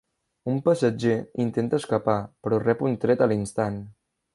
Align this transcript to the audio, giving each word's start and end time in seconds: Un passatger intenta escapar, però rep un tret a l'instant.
Un 0.53 0.55
passatger 0.67 1.13
intenta 1.45 1.81
escapar, 1.83 2.19
però 2.43 2.63
rep 2.67 2.85
un 2.91 3.01
tret 3.05 3.27
a 3.27 3.33
l'instant. 3.35 3.83